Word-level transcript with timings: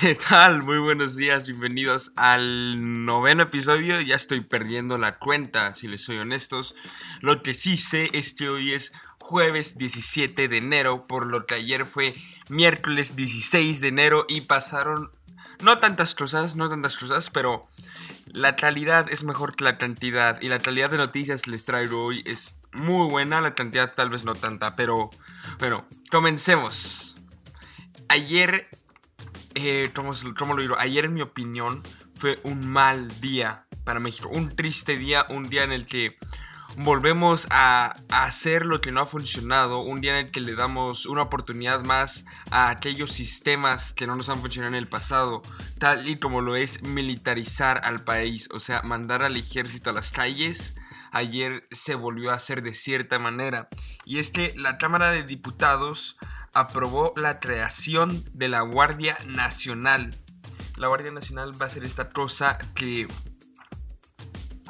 ¿Qué 0.00 0.14
tal? 0.14 0.62
Muy 0.62 0.78
buenos 0.78 1.16
días, 1.16 1.46
bienvenidos 1.46 2.12
al 2.16 3.06
noveno 3.06 3.44
episodio. 3.44 3.98
Ya 4.02 4.14
estoy 4.14 4.42
perdiendo 4.42 4.98
la 4.98 5.18
cuenta, 5.18 5.74
si 5.74 5.88
les 5.88 6.04
soy 6.04 6.18
honestos. 6.18 6.74
Lo 7.22 7.42
que 7.42 7.54
sí 7.54 7.78
sé 7.78 8.10
es 8.12 8.34
que 8.34 8.50
hoy 8.50 8.74
es 8.74 8.92
jueves 9.18 9.78
17 9.78 10.48
de 10.48 10.58
enero, 10.58 11.06
por 11.06 11.24
lo 11.24 11.46
que 11.46 11.54
ayer 11.54 11.86
fue 11.86 12.14
miércoles 12.50 13.16
16 13.16 13.80
de 13.80 13.88
enero 13.88 14.26
y 14.28 14.42
pasaron 14.42 15.10
no 15.62 15.78
tantas 15.78 16.14
cosas, 16.14 16.54
no 16.54 16.68
tantas 16.68 16.98
cosas, 16.98 17.30
pero 17.30 17.66
la 18.26 18.54
calidad 18.54 19.10
es 19.10 19.24
mejor 19.24 19.56
que 19.56 19.64
la 19.64 19.78
cantidad 19.78 20.42
y 20.42 20.48
la 20.48 20.58
calidad 20.58 20.90
de 20.90 20.98
noticias 20.98 21.40
que 21.40 21.52
les 21.52 21.64
traigo 21.64 22.04
hoy 22.04 22.22
es 22.26 22.58
muy 22.74 23.08
buena, 23.08 23.40
la 23.40 23.54
cantidad 23.54 23.94
tal 23.94 24.10
vez 24.10 24.24
no 24.24 24.34
tanta, 24.34 24.76
pero 24.76 25.08
bueno, 25.58 25.86
comencemos. 26.10 27.16
Ayer 28.08 28.68
eh, 29.54 29.92
¿cómo, 29.94 30.54
lo 30.54 30.62
digo? 30.62 30.76
Ayer, 30.78 31.04
en 31.04 31.14
mi 31.14 31.22
opinión, 31.22 31.82
fue 32.14 32.38
un 32.42 32.66
mal 32.66 33.08
día 33.20 33.66
para 33.84 34.00
México. 34.00 34.28
Un 34.30 34.54
triste 34.54 34.96
día, 34.96 35.26
un 35.28 35.48
día 35.48 35.64
en 35.64 35.72
el 35.72 35.86
que 35.86 36.16
volvemos 36.76 37.46
a, 37.50 37.96
hacer 38.10 38.64
lo 38.64 38.80
que 38.80 38.92
no 38.92 39.00
ha 39.00 39.06
funcionado, 39.06 39.80
un 39.80 40.00
día 40.00 40.18
en 40.18 40.26
el 40.26 40.32
que 40.32 40.40
le 40.40 40.54
damos 40.54 41.06
una 41.06 41.22
oportunidad 41.22 41.82
más 41.84 42.24
a 42.50 42.70
aquellos 42.70 43.12
sistemas 43.12 43.92
que 43.92 44.06
no 44.06 44.16
nos 44.16 44.28
han 44.28 44.40
funcionado 44.40 44.74
en 44.74 44.82
el 44.82 44.88
pasado, 44.88 45.42
tal 45.78 46.08
y 46.08 46.18
como 46.18 46.40
lo 46.40 46.56
es 46.56 46.82
militarizar 46.82 47.80
al 47.84 48.04
país, 48.04 48.48
o 48.52 48.60
sea, 48.60 48.82
mandar 48.82 49.22
al 49.22 49.36
ejército 49.36 49.90
a 49.90 49.92
las 49.92 50.12
calles. 50.12 50.74
Ayer 51.14 51.68
se 51.70 51.94
volvió 51.94 52.30
a 52.30 52.36
hacer 52.36 52.62
de 52.62 52.72
cierta 52.72 53.18
manera. 53.18 53.68
Y 54.06 54.18
es 54.18 54.30
que 54.30 54.54
la 54.56 54.78
Cámara 54.78 55.10
de 55.10 55.24
Diputados 55.24 56.16
aprobó 56.52 57.12
la 57.16 57.40
creación 57.40 58.24
de 58.32 58.48
la 58.48 58.60
Guardia 58.62 59.16
Nacional. 59.26 60.18
La 60.76 60.88
Guardia 60.88 61.12
Nacional 61.12 61.60
va 61.60 61.66
a 61.66 61.70
ser 61.70 61.84
esta 61.84 62.10
cosa 62.10 62.58
que 62.74 63.08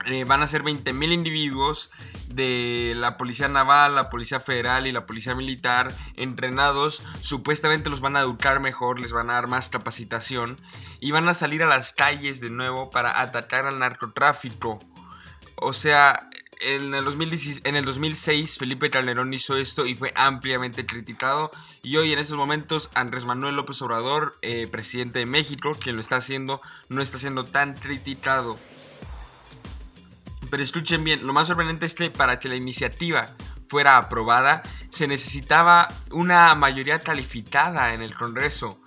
eh, 0.06 0.24
van 0.24 0.42
a 0.42 0.46
ser 0.46 0.62
20.000 0.62 1.12
individuos 1.12 1.90
de 2.28 2.94
la 2.96 3.16
Policía 3.16 3.48
Naval, 3.48 3.94
la 3.94 4.10
Policía 4.10 4.40
Federal 4.40 4.86
y 4.86 4.92
la 4.92 5.06
Policía 5.06 5.34
Militar 5.34 5.94
entrenados. 6.16 7.02
Supuestamente 7.20 7.90
los 7.90 8.00
van 8.00 8.16
a 8.16 8.20
educar 8.20 8.60
mejor, 8.60 8.98
les 8.98 9.12
van 9.12 9.30
a 9.30 9.34
dar 9.34 9.46
más 9.46 9.68
capacitación 9.68 10.56
y 11.00 11.10
van 11.10 11.28
a 11.28 11.34
salir 11.34 11.62
a 11.62 11.66
las 11.66 11.92
calles 11.92 12.40
de 12.40 12.50
nuevo 12.50 12.90
para 12.90 13.20
atacar 13.20 13.66
al 13.66 13.78
narcotráfico. 13.78 14.80
O 15.56 15.72
sea, 15.72 16.28
en 16.62 16.94
el, 16.94 17.84
2006 17.84 18.58
Felipe 18.58 18.90
Calderón 18.90 19.34
hizo 19.34 19.56
esto 19.56 19.86
y 19.86 19.94
fue 19.94 20.12
ampliamente 20.16 20.86
criticado. 20.86 21.50
Y 21.82 21.96
hoy 21.96 22.12
en 22.12 22.18
estos 22.18 22.36
momentos 22.36 22.90
Andrés 22.94 23.24
Manuel 23.24 23.56
López 23.56 23.80
Obrador, 23.82 24.38
eh, 24.42 24.66
presidente 24.70 25.20
de 25.20 25.26
México, 25.26 25.72
quien 25.78 25.96
lo 25.96 26.00
está 26.00 26.16
haciendo, 26.16 26.60
no 26.88 27.02
está 27.02 27.18
siendo 27.18 27.44
tan 27.44 27.74
criticado. 27.74 28.58
Pero 30.50 30.62
escuchen 30.62 31.04
bien, 31.04 31.26
lo 31.26 31.32
más 31.32 31.48
sorprendente 31.48 31.86
es 31.86 31.94
que 31.94 32.10
para 32.10 32.38
que 32.38 32.48
la 32.48 32.56
iniciativa 32.56 33.34
fuera 33.64 33.96
aprobada 33.96 34.62
se 34.90 35.08
necesitaba 35.08 35.88
una 36.10 36.54
mayoría 36.54 36.98
calificada 36.98 37.94
en 37.94 38.02
el 38.02 38.14
Congreso. 38.14 38.81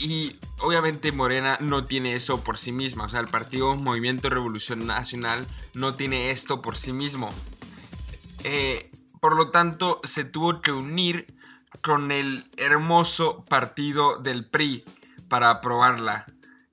Y 0.00 0.38
obviamente 0.60 1.12
Morena 1.12 1.58
no 1.60 1.84
tiene 1.84 2.14
eso 2.14 2.42
por 2.44 2.58
sí 2.58 2.72
misma. 2.72 3.04
O 3.04 3.08
sea, 3.08 3.20
el 3.20 3.28
partido 3.28 3.76
Movimiento 3.76 4.30
Revolución 4.30 4.86
Nacional 4.86 5.46
no 5.74 5.94
tiene 5.94 6.30
esto 6.30 6.62
por 6.62 6.76
sí 6.76 6.92
mismo. 6.92 7.30
Eh, 8.44 8.90
por 9.20 9.36
lo 9.36 9.50
tanto, 9.50 10.00
se 10.04 10.24
tuvo 10.24 10.60
que 10.60 10.72
unir 10.72 11.26
con 11.82 12.12
el 12.12 12.48
hermoso 12.56 13.44
partido 13.44 14.18
del 14.18 14.46
PRI 14.46 14.84
para 15.28 15.50
aprobarla. 15.50 16.26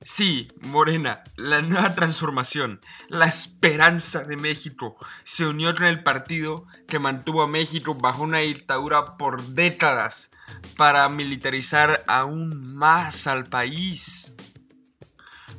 Sí, 0.07 0.49
Morena, 0.61 1.23
la 1.35 1.63
nueva 1.63 1.95
transformación, 1.95 2.79
la 3.09 3.25
esperanza 3.25 4.23
de 4.23 4.37
México, 4.37 4.97
se 5.23 5.47
unió 5.47 5.73
con 5.73 5.85
el 5.85 6.03
partido 6.03 6.67
que 6.87 6.99
mantuvo 6.99 7.41
a 7.41 7.47
México 7.47 7.95
bajo 7.95 8.21
una 8.21 8.37
dictadura 8.37 9.17
por 9.17 9.41
décadas 9.41 10.29
para 10.77 11.09
militarizar 11.09 12.03
aún 12.05 12.75
más 12.75 13.25
al 13.25 13.45
país. 13.45 14.31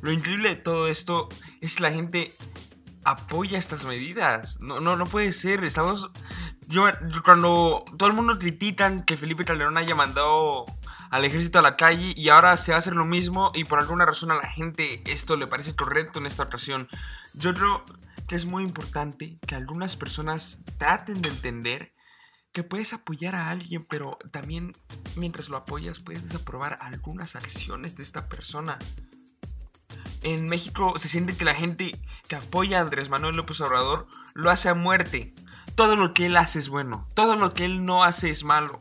Lo 0.01 0.13
increíble 0.13 0.47
de 0.47 0.55
todo 0.55 0.87
esto 0.87 1.27
es 1.59 1.75
que 1.75 1.83
la 1.83 1.91
gente 1.91 2.33
apoya 3.03 3.57
estas 3.57 3.83
medidas. 3.83 4.61
No, 4.61 4.79
no, 4.79 4.95
no 4.95 5.07
puede 5.07 5.33
ser. 5.33 5.65
Estamos. 5.65 6.09
Yo, 6.67 6.85
cuando 7.25 7.83
todo 7.97 8.07
el 8.07 8.15
mundo 8.15 8.39
critican 8.39 9.03
que 9.03 9.17
Felipe 9.17 9.43
Calderón 9.43 9.77
haya 9.77 9.93
mandado 9.93 10.65
al 11.09 11.25
ejército 11.25 11.59
a 11.59 11.61
la 11.61 11.77
calle 11.77 12.13
y 12.15 12.29
ahora 12.29 12.57
se 12.57 12.73
hacer 12.73 12.95
lo 12.95 13.05
mismo 13.05 13.51
y 13.53 13.63
por 13.63 13.79
alguna 13.79 14.05
razón 14.05 14.31
a 14.31 14.35
la 14.35 14.47
gente 14.47 15.01
esto 15.05 15.37
le 15.37 15.47
parece 15.47 15.75
correcto 15.75 16.19
en 16.19 16.25
esta 16.25 16.43
ocasión. 16.43 16.87
Yo 17.33 17.53
creo 17.53 17.83
que 18.27 18.35
es 18.35 18.45
muy 18.45 18.63
importante 18.63 19.37
que 19.47 19.55
algunas 19.55 19.95
personas 19.95 20.59
traten 20.77 21.21
de 21.21 21.29
entender 21.29 21.93
que 22.51 22.63
puedes 22.63 22.93
apoyar 22.93 23.35
a 23.35 23.49
alguien, 23.49 23.85
pero 23.85 24.17
también 24.31 24.75
mientras 25.15 25.47
lo 25.47 25.57
apoyas 25.57 25.99
puedes 25.99 26.23
desaprobar 26.23 26.77
algunas 26.81 27.35
acciones 27.35 27.95
de 27.95 28.03
esta 28.03 28.27
persona. 28.27 28.79
En 30.23 30.47
México 30.49 30.97
se 30.97 31.07
siente 31.07 31.37
que 31.37 31.45
la 31.45 31.53
gente 31.53 31.97
que 32.27 32.35
apoya 32.35 32.79
a 32.79 32.81
Andrés 32.81 33.09
Manuel 33.09 33.35
López 33.35 33.61
Obrador 33.61 34.07
lo 34.33 34.49
hace 34.49 34.69
a 34.69 34.73
muerte. 34.73 35.33
Todo 35.75 35.95
lo 35.95 36.13
que 36.13 36.25
él 36.25 36.35
hace 36.35 36.59
es 36.59 36.69
bueno, 36.69 37.07
todo 37.13 37.35
lo 37.35 37.53
que 37.53 37.65
él 37.65 37.85
no 37.85 38.03
hace 38.03 38.31
es 38.31 38.43
malo. 38.43 38.79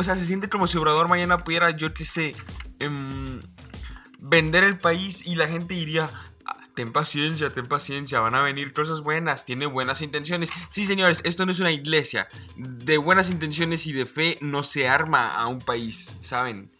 O 0.00 0.02
sea, 0.02 0.16
se 0.16 0.24
siente 0.24 0.48
como 0.48 0.66
si 0.66 0.78
Obrador 0.78 1.08
mañana 1.08 1.36
pudiera, 1.44 1.72
yo 1.72 1.92
qué 1.92 2.06
sé, 2.06 2.34
em, 2.78 3.38
vender 4.18 4.64
el 4.64 4.78
país 4.78 5.26
y 5.26 5.34
la 5.34 5.46
gente 5.46 5.74
diría, 5.74 6.10
ten 6.74 6.90
paciencia, 6.90 7.50
ten 7.50 7.66
paciencia, 7.66 8.18
van 8.20 8.34
a 8.34 8.42
venir 8.42 8.72
cosas 8.72 9.02
buenas, 9.02 9.44
tiene 9.44 9.66
buenas 9.66 10.00
intenciones. 10.00 10.48
Sí, 10.70 10.86
señores, 10.86 11.20
esto 11.24 11.44
no 11.44 11.52
es 11.52 11.60
una 11.60 11.70
iglesia. 11.70 12.28
De 12.56 12.96
buenas 12.96 13.28
intenciones 13.28 13.86
y 13.86 13.92
de 13.92 14.06
fe 14.06 14.38
no 14.40 14.62
se 14.62 14.88
arma 14.88 15.34
a 15.34 15.46
un 15.48 15.58
país, 15.58 16.16
¿saben? 16.20 16.70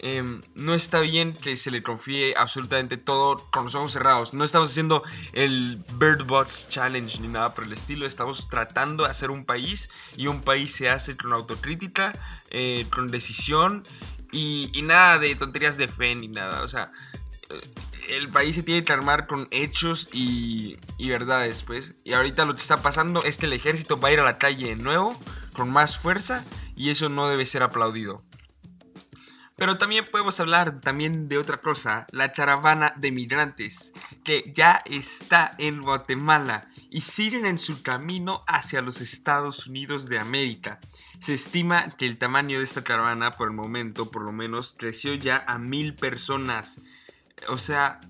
Em, 0.00 0.42
no 0.54 0.74
está 0.74 1.00
bien 1.00 1.32
que 1.32 1.56
se 1.56 1.70
le 1.70 1.82
confíe 1.82 2.34
absolutamente 2.36 2.96
todo 2.96 3.38
con 3.50 3.64
los 3.64 3.74
ojos 3.74 3.92
cerrados. 3.92 4.32
No 4.32 4.44
estamos 4.44 4.70
haciendo 4.70 5.02
el 5.32 5.82
Bird 5.94 6.24
Box 6.24 6.68
Challenge 6.68 7.20
ni 7.20 7.28
nada 7.28 7.54
por 7.54 7.64
el 7.64 7.72
estilo. 7.72 8.06
Estamos 8.06 8.48
tratando 8.48 9.04
de 9.04 9.10
hacer 9.10 9.30
un 9.30 9.44
país 9.44 9.90
y 10.16 10.28
un 10.28 10.40
país 10.42 10.72
se 10.72 10.88
hace 10.88 11.16
con 11.16 11.32
autocrítica, 11.32 12.12
eh, 12.50 12.86
con 12.90 13.10
decisión 13.10 13.82
y, 14.30 14.70
y, 14.72 14.82
nada 14.82 15.18
de 15.18 15.34
tonterías 15.34 15.76
de 15.76 15.88
fe 15.88 16.14
ni 16.14 16.28
nada. 16.28 16.62
O 16.62 16.68
sea, 16.68 16.92
eh, 17.50 17.60
el 18.08 18.30
país 18.30 18.56
se 18.56 18.62
tiene 18.62 18.84
que 18.84 18.92
armar 18.92 19.26
con 19.26 19.48
hechos 19.50 20.08
y, 20.12 20.76
verdades, 20.98 21.62
pues. 21.62 21.94
Y 22.04 22.12
ahorita 22.12 22.44
lo 22.44 22.54
que 22.54 22.62
está 22.62 22.82
pasando 22.82 23.22
es 23.22 23.38
que 23.38 23.46
el 23.46 23.52
ejército 23.52 23.98
va 23.98 24.08
a 24.08 24.12
ir 24.12 24.20
a 24.20 24.24
la 24.24 24.38
calle 24.38 24.68
de 24.68 24.76
nuevo, 24.76 25.18
con 25.52 25.70
más 25.70 25.98
fuerza, 25.98 26.44
y 26.76 26.90
eso 26.90 27.08
no 27.08 27.28
debe 27.28 27.44
ser 27.46 27.62
aplaudido. 27.62 28.22
Pero 29.58 29.76
también 29.76 30.06
podemos 30.10 30.40
hablar 30.40 30.80
también 30.80 31.28
de 31.28 31.36
otra 31.36 31.60
cosa, 31.60 32.06
la 32.10 32.32
caravana 32.32 32.94
de 32.96 33.12
migrantes, 33.12 33.92
que 34.24 34.50
ya 34.54 34.82
está 34.86 35.50
en 35.58 35.82
Guatemala 35.82 36.66
y 36.88 37.02
siguen 37.02 37.44
en 37.44 37.58
su 37.58 37.82
camino 37.82 38.44
hacia 38.46 38.80
los 38.80 39.02
Estados 39.02 39.66
Unidos 39.66 40.08
de 40.08 40.18
América. 40.18 40.80
Se 41.20 41.34
estima 41.34 41.96
que 41.96 42.06
el 42.06 42.16
tamaño 42.16 42.58
de 42.58 42.64
esta 42.64 42.84
caravana, 42.84 43.32
por 43.32 43.48
el 43.48 43.54
momento, 43.54 44.10
por 44.10 44.22
lo 44.22 44.32
menos, 44.32 44.74
creció 44.78 45.14
ya 45.14 45.44
a 45.46 45.58
mil 45.58 45.94
personas 45.94 46.80
o 47.46 47.58
sea, 47.58 48.00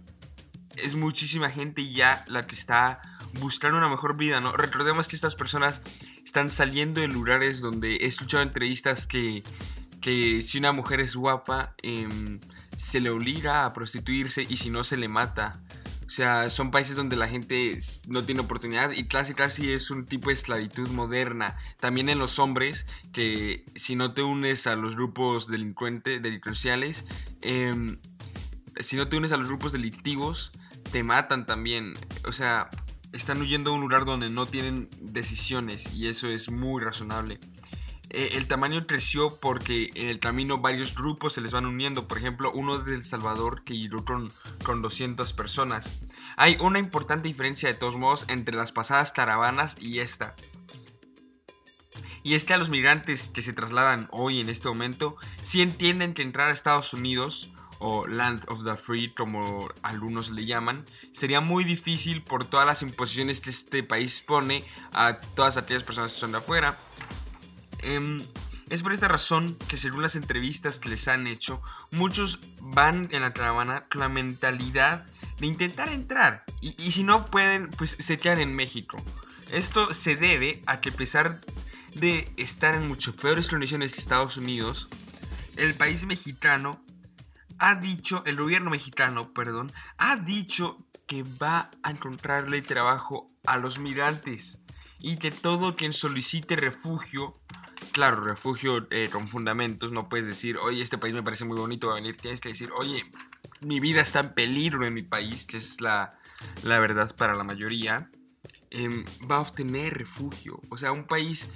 es 0.77 0.95
muchísima 0.95 1.51
gente 1.51 1.91
ya 1.91 2.25
la 2.29 2.47
que 2.47 2.55
está 2.55 3.01
buscando 3.41 3.79
una 3.79 3.89
mejor 3.89 4.17
vida, 4.17 4.41
¿no? 4.41 4.53
Recordemos 4.53 5.09
que 5.09 5.17
estas 5.17 5.35
personas 5.35 5.83
están 6.25 6.51
saliendo 6.51 7.01
de 7.01 7.09
lugares 7.09 7.61
donde 7.61 7.97
he 7.97 8.07
escuchado 8.07 8.43
entrevistas 8.43 9.07
que, 9.07 9.43
que 10.09 10.41
si 10.41 10.57
una 10.57 10.73
mujer 10.73 11.01
es 11.01 11.15
guapa, 11.15 11.75
em, 11.83 12.41
se 12.79 12.99
le 12.99 13.11
obliga 13.11 13.67
a 13.67 13.75
prostituirse 13.75 14.47
y 14.49 14.57
si 14.57 14.71
no 14.71 14.83
se 14.83 14.97
le 14.97 15.07
mata. 15.07 15.61
O 16.07 16.09
sea, 16.09 16.49
son 16.49 16.71
países 16.71 16.97
donde 16.97 17.15
la 17.15 17.29
gente 17.29 17.77
no 18.07 18.25
tiene 18.25 18.41
oportunidad 18.41 18.93
y 18.93 19.07
casi 19.07 19.35
casi 19.35 19.71
es 19.71 19.91
un 19.91 20.07
tipo 20.07 20.31
de 20.31 20.33
esclavitud 20.33 20.89
moderna. 20.89 21.59
También 21.79 22.09
en 22.09 22.19
los 22.19 22.39
hombres, 22.39 22.87
que 23.13 23.67
si 23.75 23.97
no 23.97 24.15
te 24.15 24.23
unes 24.23 24.67
a 24.67 24.77
los 24.77 24.97
grupos 24.97 25.47
delincuentes, 25.47 26.23
delincuenciales, 26.23 27.05
eh, 27.43 27.99
si 28.81 28.97
no 28.97 29.09
te 29.09 29.19
unes 29.19 29.33
a 29.33 29.37
los 29.37 29.49
grupos 29.49 29.73
delictivos, 29.73 30.53
te 30.91 31.03
matan 31.03 31.45
también. 31.45 31.93
O 32.25 32.33
sea, 32.33 32.71
están 33.13 33.43
huyendo 33.43 33.73
a 33.73 33.75
un 33.75 33.83
lugar 33.83 34.07
donde 34.07 34.31
no 34.31 34.47
tienen 34.47 34.89
decisiones 35.03 35.93
y 35.93 36.09
eso 36.09 36.29
es 36.29 36.51
muy 36.51 36.83
razonable. 36.83 37.39
Eh, 38.11 38.31
el 38.35 38.49
tamaño 38.49 38.87
creció 38.87 39.39
porque 39.39 39.91
en 39.95 40.09
el 40.09 40.19
camino 40.19 40.59
varios 40.59 40.95
grupos 40.95 41.35
se 41.35 41.41
les 41.41 41.53
van 41.53 41.67
uniendo. 41.67 42.09
Por 42.09 42.19
ejemplo, 42.19 42.51
uno 42.53 42.79
de 42.79 42.95
El 42.95 43.05
Salvador 43.05 43.65
que 43.65 43.77
llegó 43.77 44.05
con, 44.05 44.33
con 44.63 44.83
200 44.83 45.33
personas. 45.33 46.01
Hay 46.37 46.57
una 46.61 46.79
importante 46.79 47.29
diferencia 47.29 47.69
de 47.69 47.75
todos 47.75 47.97
modos 47.97 48.25
entre 48.29 48.57
las 48.57 48.73
pasadas 48.73 49.13
caravanas 49.13 49.77
y 49.81 49.99
esta. 49.99 50.35
Y 52.23 52.35
es 52.35 52.45
que 52.45 52.55
a 52.55 52.59
los 52.59 52.71
migrantes 52.71 53.31
que 53.31 53.43
se 53.43 53.53
trasladan 53.53 54.09
hoy 54.11 54.41
en 54.41 54.49
este 54.49 54.69
momento, 54.69 55.17
sí 55.41 55.63
entienden 55.63 56.15
que 56.15 56.23
entrar 56.23 56.49
a 56.49 56.53
Estados 56.53 56.93
Unidos 56.93 57.51
o 57.79 58.07
Land 58.07 58.45
of 58.49 58.65
the 58.65 58.77
Free, 58.77 59.15
como 59.15 59.69
algunos 59.83 60.31
le 60.31 60.45
llaman, 60.45 60.85
sería 61.13 61.41
muy 61.41 61.65
difícil 61.65 62.23
por 62.23 62.45
todas 62.45 62.67
las 62.67 62.83
imposiciones 62.83 63.41
que 63.41 63.51
este 63.51 63.83
país 63.83 64.21
pone 64.21 64.65
a 64.93 65.21
todas 65.21 65.57
aquellas 65.57 65.85
personas 65.85 66.13
que 66.13 66.19
son 66.19 66.33
de 66.33 66.39
afuera. 66.39 66.79
Em, 67.83 68.25
es 68.69 68.83
por 68.83 68.93
esta 68.93 69.09
razón 69.09 69.57
que 69.69 69.77
según 69.77 70.03
las 70.03 70.17
entrevistas 70.17 70.79
que 70.79 70.89
les 70.89 71.09
han 71.09 71.27
hecho, 71.27 71.63
muchos 71.91 72.41
van 72.61 73.09
en 73.11 73.23
la 73.23 73.33
caravana 73.33 73.85
con 73.91 74.01
la 74.01 74.09
mentalidad 74.09 75.07
de 75.39 75.47
intentar 75.47 75.89
entrar. 75.89 76.45
Y, 76.61 76.75
y 76.83 76.93
si 76.93 77.05
no 77.05 77.27
pueden, 77.27 77.71
pues 77.71 77.97
se 77.99 78.19
quedan 78.19 78.41
en 78.41 78.55
México. 78.55 79.03
Esto 79.51 79.95
se 79.95 80.17
debe 80.17 80.63
a 80.67 80.81
que 80.81 80.91
a 80.91 80.93
pesar 80.93 81.41
de 81.95 82.31
estar 82.37 82.75
en 82.75 82.87
mucho 82.87 83.15
peores 83.17 83.49
condiciones 83.49 83.95
que 83.95 84.01
Estados 84.01 84.37
Unidos, 84.37 84.89
el 85.57 85.75
país 85.75 86.05
mexicano 86.05 86.83
ha 87.59 87.75
dicho, 87.75 88.23
el 88.27 88.37
gobierno 88.37 88.71
mexicano, 88.71 89.33
perdón, 89.33 89.73
ha 89.97 90.17
dicho 90.17 90.79
que 91.07 91.23
va 91.23 91.71
a 91.83 91.91
encontrarle 91.91 92.63
trabajo 92.63 93.31
a 93.47 93.57
los 93.57 93.79
migrantes 93.79 94.61
y 95.01 95.17
que 95.17 95.31
todo 95.31 95.75
quien 95.75 95.93
solicite 95.93 96.57
refugio, 96.57 97.41
claro, 97.93 98.23
refugio 98.23 98.87
eh, 98.91 99.09
con 99.11 99.29
fundamentos, 99.29 99.93
no 99.93 100.09
puedes 100.09 100.27
decir, 100.27 100.57
oye, 100.59 100.83
este 100.83 100.99
país 100.99 101.15
me 101.15 101.23
parece 101.23 101.45
muy 101.45 101.59
bonito, 101.59 101.89
va 101.89 101.95
a 101.95 101.97
venir, 101.97 102.17
tienes 102.17 102.41
que 102.41 102.51
decir, 102.51 102.71
oye, 102.77 103.05
mi 103.61 103.81
vida 103.81 104.01
está 104.01 104.21
en 104.21 104.35
peligro 104.35 104.87
en 104.87 104.95
mi 104.95 105.03
país, 105.03 105.47
que 105.47 105.57
es 105.57 105.81
la, 105.81 106.19
la 106.63 106.79
verdad 106.79 107.15
para 107.17 107.35
la 107.35 107.45
mayoría, 107.45 108.11
em, 108.71 109.05
va 109.31 109.37
a 109.37 109.41
obtener 109.41 109.95
refugio. 109.95 110.61
O 110.71 110.79
sea, 110.79 110.93
un 110.93 111.05
país 111.05 111.49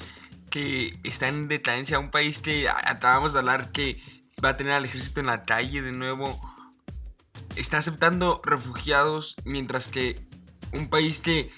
que 0.51 0.99
está 1.03 1.29
en 1.29 1.49
decadencia, 1.49 1.99
un 1.99 2.11
país 2.11 2.41
que 2.41 2.69
acabamos 2.69 3.33
de 3.33 3.39
hablar 3.39 3.73
que 3.73 4.03
va 4.45 4.51
a 4.51 4.57
tener 4.57 4.75
al 4.75 4.85
ejército 4.85 5.21
en 5.21 5.27
la 5.27 5.45
calle 5.45 5.83
de 5.83 5.93
nuevo. 5.93 6.41
Está 7.57 7.79
aceptando 7.79 8.41
refugiados 8.45 9.37
mientras 9.45 9.89
que 9.89 10.21
un 10.73 10.89
país 10.89 11.21
que 11.21 11.51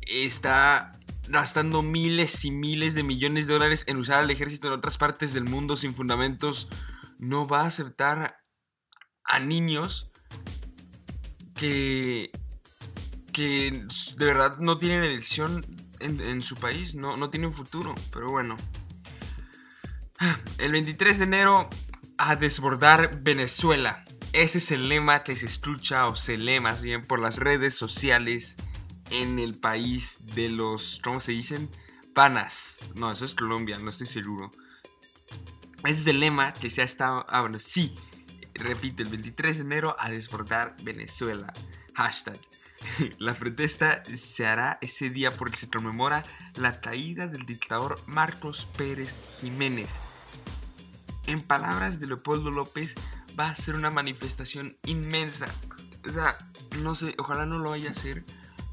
está 0.00 0.97
gastando 1.28 1.82
miles 1.82 2.44
y 2.44 2.50
miles 2.50 2.94
de 2.94 3.02
millones 3.02 3.46
de 3.46 3.52
dólares 3.52 3.84
en 3.86 3.98
usar 3.98 4.20
al 4.20 4.30
ejército 4.30 4.66
en 4.66 4.74
otras 4.74 4.98
partes 4.98 5.34
del 5.34 5.44
mundo 5.44 5.76
sin 5.76 5.94
fundamentos 5.94 6.68
no 7.18 7.46
va 7.46 7.62
a 7.62 7.66
aceptar 7.66 8.38
a 9.24 9.40
niños 9.40 10.10
que 11.54 12.30
que 13.32 13.84
de 14.16 14.24
verdad 14.24 14.58
no 14.58 14.78
tienen 14.78 15.04
elección 15.04 15.64
en, 16.00 16.40
su 16.42 16.56
país, 16.56 16.96
no, 16.96 17.16
no 17.16 17.30
tienen 17.30 17.52
futuro, 17.52 17.94
pero 18.12 18.30
bueno. 18.30 18.56
El 20.58 20.72
23 20.72 21.18
de 21.18 21.24
enero 21.24 21.68
a 22.16 22.34
desbordar 22.34 23.22
Venezuela. 23.22 24.04
Ese 24.32 24.58
es 24.58 24.72
el 24.72 24.88
lema 24.88 25.22
que 25.22 25.36
se 25.36 25.46
escucha 25.46 26.06
o 26.06 26.16
se 26.16 26.36
lee 26.36 26.58
más 26.58 26.82
bien 26.82 27.02
por 27.02 27.20
las 27.20 27.36
redes 27.36 27.76
sociales 27.76 28.56
en 29.10 29.38
el 29.38 29.54
país 29.54 30.20
de 30.34 30.48
los, 30.48 31.00
¿cómo 31.02 31.20
se 31.20 31.32
dicen? 31.32 31.70
Panas. 32.14 32.92
No, 32.96 33.10
eso 33.10 33.24
es 33.24 33.34
Colombia, 33.34 33.78
no 33.78 33.90
estoy 33.90 34.06
seguro. 34.06 34.50
Ese 35.84 36.00
es 36.00 36.06
el 36.08 36.20
lema 36.20 36.52
que 36.52 36.70
se 36.70 36.82
ha 36.82 36.84
estado... 36.84 37.24
Ah, 37.28 37.42
bueno, 37.42 37.58
sí. 37.60 37.94
Repito, 38.54 39.02
el 39.02 39.08
23 39.10 39.58
de 39.58 39.62
enero 39.62 39.96
a 39.98 40.10
desbordar 40.10 40.76
Venezuela. 40.82 41.52
Hashtag. 41.94 42.38
La 43.18 43.38
protesta 43.38 44.02
se 44.04 44.46
hará 44.46 44.78
ese 44.80 45.10
día 45.10 45.30
porque 45.30 45.56
se 45.56 45.68
conmemora 45.68 46.24
la 46.54 46.80
caída 46.80 47.26
del 47.26 47.44
dictador 47.44 48.00
Marcos 48.06 48.68
Pérez 48.76 49.18
Jiménez 49.40 50.00
en 51.28 51.42
palabras 51.42 52.00
de 52.00 52.06
Leopoldo 52.06 52.50
López, 52.50 52.94
va 53.38 53.50
a 53.50 53.54
ser 53.54 53.74
una 53.74 53.90
manifestación 53.90 54.78
inmensa. 54.86 55.46
O 56.06 56.10
sea, 56.10 56.38
no 56.82 56.94
sé, 56.94 57.14
ojalá 57.18 57.44
no 57.44 57.58
lo 57.58 57.70
vaya 57.70 57.90
a 57.90 57.94
ser, 57.94 58.24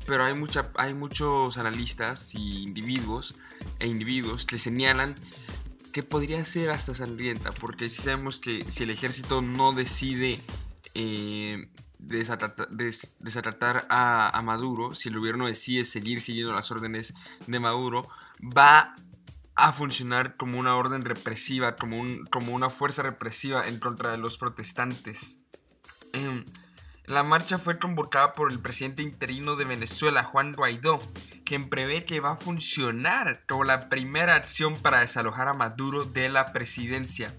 pero 0.05 0.25
hay, 0.25 0.33
mucha, 0.33 0.71
hay 0.75 0.93
muchos 0.93 1.57
analistas 1.57 2.35
y 2.35 2.63
individuos 2.63 3.35
e 3.79 3.87
individuos 3.87 4.45
que 4.45 4.59
señalan 4.59 5.15
que 5.91 6.03
podría 6.03 6.43
ser 6.43 6.71
hasta 6.71 6.93
sangrienta, 6.93 7.53
porque 7.53 7.89
si 7.89 8.01
sabemos 8.01 8.39
que 8.39 8.69
si 8.69 8.83
el 8.83 8.89
ejército 8.89 9.41
no 9.41 9.71
decide 9.71 10.41
eh, 10.93 11.69
desatratar, 11.99 13.87
a, 13.89 14.41
Maduro, 14.43 14.93
si 14.93 15.07
el 15.07 15.17
gobierno 15.17 15.47
decide 15.47 15.85
seguir 15.85 16.21
siguiendo 16.21 16.53
las 16.53 16.69
órdenes 16.69 17.13
de 17.47 17.59
Maduro, 17.59 18.07
va 18.41 18.93
a 19.55 19.71
funcionar 19.71 20.35
como 20.35 20.59
una 20.59 20.75
orden 20.75 21.01
represiva, 21.03 21.77
como, 21.77 21.97
un, 21.99 22.25
como 22.25 22.53
una 22.53 22.69
fuerza 22.69 23.01
represiva 23.01 23.65
en 23.65 23.79
contra 23.79 24.11
de 24.11 24.17
los 24.17 24.37
protestantes. 24.37 25.39
Em, 26.11 26.43
la 27.07 27.23
marcha 27.23 27.57
fue 27.57 27.77
convocada 27.77 28.33
por 28.33 28.51
el 28.51 28.59
presidente 28.59 29.03
interino 29.03 29.55
de 29.55 29.65
Venezuela, 29.65 30.23
Juan 30.23 30.53
Guaidó, 30.53 30.99
quien 31.43 31.69
prevé 31.69 32.05
que 32.05 32.19
va 32.19 32.31
a 32.31 32.37
funcionar 32.37 33.45
como 33.47 33.63
la 33.63 33.89
primera 33.89 34.35
acción 34.35 34.75
para 34.75 35.01
desalojar 35.01 35.47
a 35.47 35.53
Maduro 35.53 36.05
de 36.05 36.29
la 36.29 36.51
presidencia. 36.51 37.35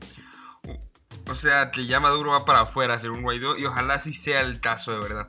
O 1.28 1.34
sea, 1.34 1.70
que 1.72 1.86
ya 1.86 1.98
Maduro 1.98 2.32
va 2.32 2.44
para 2.44 2.60
afuera, 2.60 2.98
según 2.98 3.22
Guaidó, 3.22 3.56
y 3.56 3.64
ojalá 3.66 3.94
así 3.94 4.12
sea 4.12 4.40
el 4.40 4.60
caso 4.60 4.92
de 4.92 5.00
verdad. 5.00 5.28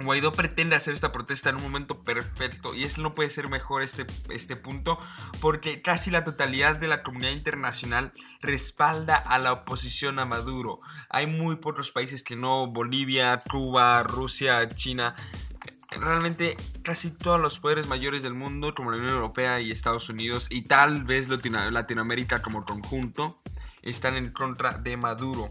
Guaidó 0.00 0.32
pretende 0.32 0.76
hacer 0.76 0.94
esta 0.94 1.10
protesta 1.10 1.50
en 1.50 1.56
un 1.56 1.62
momento 1.62 2.04
perfecto 2.04 2.74
y 2.74 2.84
es 2.84 2.98
no 2.98 3.14
puede 3.14 3.30
ser 3.30 3.48
mejor 3.48 3.82
este, 3.82 4.06
este 4.30 4.54
punto 4.54 4.98
porque 5.40 5.82
casi 5.82 6.10
la 6.10 6.22
totalidad 6.22 6.76
de 6.76 6.86
la 6.86 7.02
comunidad 7.02 7.32
internacional 7.32 8.12
respalda 8.40 9.16
a 9.16 9.38
la 9.38 9.52
oposición 9.52 10.20
a 10.20 10.24
Maduro. 10.24 10.80
Hay 11.10 11.26
muy 11.26 11.56
pocos 11.56 11.90
países 11.90 12.22
que 12.22 12.36
no, 12.36 12.68
Bolivia, 12.68 13.42
Cuba, 13.50 14.04
Rusia, 14.04 14.68
China, 14.68 15.16
realmente 15.90 16.56
casi 16.82 17.10
todos 17.10 17.40
los 17.40 17.58
poderes 17.58 17.86
mayores 17.86 18.22
del 18.22 18.34
mundo 18.34 18.74
como 18.74 18.90
la 18.90 18.98
Unión 18.98 19.12
Europea 19.12 19.60
y 19.60 19.70
Estados 19.70 20.08
Unidos 20.08 20.48
y 20.50 20.62
tal 20.62 21.04
vez 21.04 21.28
Latinoamérica 21.28 22.42
como 22.42 22.64
conjunto 22.64 23.40
están 23.82 24.16
en 24.16 24.30
contra 24.30 24.78
de 24.78 24.96
Maduro. 24.96 25.48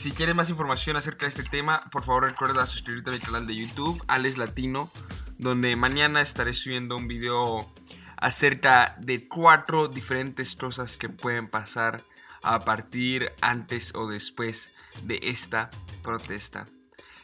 Si 0.00 0.12
quieres 0.12 0.34
más 0.34 0.48
información 0.48 0.96
acerca 0.96 1.26
de 1.26 1.28
este 1.28 1.42
tema, 1.42 1.84
por 1.92 2.04
favor 2.04 2.24
recuerda 2.24 2.66
suscribirte 2.66 3.10
a 3.10 3.12
mi 3.12 3.18
canal 3.18 3.46
de 3.46 3.54
YouTube, 3.54 4.02
Alex 4.08 4.38
Latino, 4.38 4.90
donde 5.36 5.76
mañana 5.76 6.22
estaré 6.22 6.54
subiendo 6.54 6.96
un 6.96 7.06
video 7.06 7.70
acerca 8.16 8.96
de 8.98 9.28
cuatro 9.28 9.88
diferentes 9.88 10.56
cosas 10.56 10.96
que 10.96 11.10
pueden 11.10 11.50
pasar 11.50 12.00
a 12.42 12.60
partir 12.60 13.30
antes 13.42 13.94
o 13.94 14.08
después 14.08 14.74
de 15.02 15.20
esta 15.22 15.70
protesta. 16.02 16.64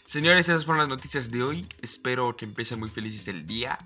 Señores, 0.04 0.50
esas 0.50 0.66
fueron 0.66 0.80
las 0.80 0.88
noticias 0.90 1.30
de 1.30 1.42
hoy. 1.42 1.66
Espero 1.80 2.36
que 2.36 2.44
empiecen 2.44 2.78
muy 2.78 2.90
felices 2.90 3.26
el 3.28 3.46
día. 3.46 3.78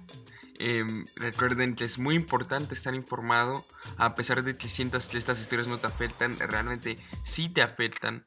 Em, 0.58 1.04
recuerden 1.14 1.76
que 1.76 1.84
es 1.84 1.96
muy 2.00 2.16
importante 2.16 2.74
estar 2.74 2.96
informado, 2.96 3.64
a 3.98 4.16
pesar 4.16 4.42
de 4.42 4.56
que 4.56 4.68
sientas 4.68 5.06
que 5.06 5.16
estas 5.16 5.38
historias 5.38 5.68
no 5.68 5.78
te 5.78 5.86
afectan, 5.86 6.36
realmente 6.36 6.98
sí 7.22 7.48
te 7.48 7.62
afectan. 7.62 8.26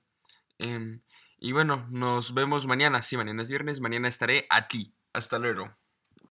Em, 0.60 1.02
y 1.38 1.52
bueno, 1.52 1.88
nos 1.92 2.34
vemos 2.34 2.68
mañana. 2.68 3.02
Sí, 3.02 3.18
mañana 3.18 3.44
es 3.44 3.50
viernes. 3.50 3.80
Mañana 3.82 4.08
estaré 4.08 4.46
aquí. 4.50 4.96
Hasta 5.14 5.40
luego. 5.40 5.83